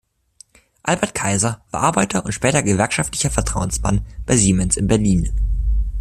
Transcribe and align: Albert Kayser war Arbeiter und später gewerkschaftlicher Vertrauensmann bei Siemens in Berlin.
Albert 0.81 1.13
Kayser 1.13 1.63
war 1.69 1.81
Arbeiter 1.81 2.25
und 2.25 2.31
später 2.31 2.63
gewerkschaftlicher 2.63 3.29
Vertrauensmann 3.29 4.03
bei 4.25 4.35
Siemens 4.35 4.75
in 4.75 4.87
Berlin. 4.87 5.31